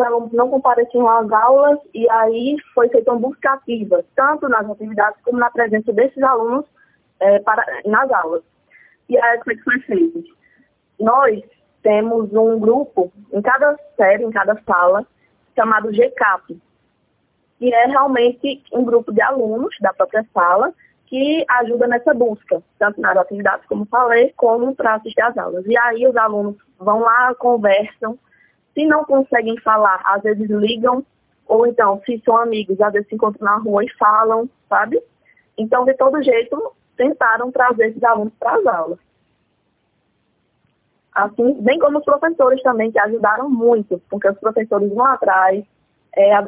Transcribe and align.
alunos 0.00 0.32
não 0.32 0.50
compareciam 0.50 1.08
às 1.08 1.30
aulas 1.30 1.78
e 1.94 2.08
aí 2.10 2.56
foi 2.74 2.88
feita 2.88 3.12
uma 3.12 3.20
busca 3.20 3.52
ativa, 3.52 4.04
tanto 4.14 4.48
nas 4.48 4.68
atividades 4.68 5.20
como 5.24 5.38
na 5.38 5.50
presença 5.50 5.92
desses 5.92 6.22
alunos 6.22 6.64
é, 7.20 7.38
para, 7.40 7.64
nas 7.84 8.10
aulas. 8.10 8.42
E 9.08 9.18
aí, 9.18 9.38
como 9.38 9.52
é 9.52 9.56
que 9.56 9.64
foi 9.64 9.80
feito? 9.80 10.24
Nós 10.98 11.42
temos 11.82 12.32
um 12.32 12.58
grupo 12.58 13.12
em 13.32 13.42
cada 13.42 13.78
série, 13.96 14.24
em 14.24 14.30
cada 14.30 14.60
sala, 14.62 15.06
chamado 15.56 15.92
GCAP, 15.92 16.60
que 17.58 17.74
é 17.74 17.86
realmente 17.86 18.62
um 18.72 18.84
grupo 18.84 19.12
de 19.12 19.20
alunos 19.20 19.74
da 19.80 19.92
própria 19.92 20.24
sala 20.32 20.72
que 21.06 21.44
ajuda 21.48 21.88
nessa 21.88 22.14
busca, 22.14 22.62
tanto 22.78 23.00
nas 23.00 23.16
atividades, 23.16 23.66
como 23.66 23.84
falei, 23.86 24.32
como 24.36 24.74
para 24.76 24.94
assistir 24.94 25.20
às 25.20 25.36
aulas. 25.36 25.66
E 25.66 25.76
aí 25.76 26.06
os 26.06 26.16
alunos 26.16 26.56
vão 26.78 27.00
lá, 27.00 27.34
conversam, 27.34 28.16
se 28.74 28.86
não 28.86 29.04
conseguem 29.04 29.58
falar, 29.60 30.00
às 30.04 30.22
vezes 30.22 30.48
ligam, 30.48 31.04
ou 31.46 31.66
então, 31.66 32.00
se 32.06 32.22
são 32.24 32.36
amigos, 32.36 32.80
às 32.80 32.92
vezes 32.92 33.08
se 33.08 33.14
encontram 33.14 33.44
na 33.44 33.56
rua 33.56 33.84
e 33.84 33.90
falam, 33.98 34.48
sabe? 34.68 35.02
Então, 35.58 35.84
de 35.84 35.94
todo 35.94 36.22
jeito, 36.22 36.72
tentaram 36.96 37.50
trazer 37.50 37.88
esses 37.88 38.02
alunos 38.04 38.32
para 38.38 38.56
as 38.56 38.66
aulas. 38.66 38.98
Assim, 41.12 41.60
bem 41.60 41.78
como 41.78 41.98
os 41.98 42.04
professores 42.04 42.62
também, 42.62 42.92
que 42.92 43.00
ajudaram 43.00 43.50
muito, 43.50 44.00
porque 44.08 44.28
os 44.28 44.38
professores 44.38 44.94
vão 44.94 45.06
atrás, 45.06 45.64
é, 46.14 46.34